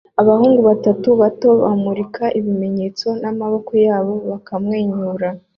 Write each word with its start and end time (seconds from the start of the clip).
Abahungu 0.21 0.59
batatu 0.69 1.09
bato 1.21 1.49
bamurika 1.61 2.23
ibimenyetso 2.39 3.07
n'amaboko 3.21 3.71
yabo 3.87 4.13
bakamwenyura 4.29 5.29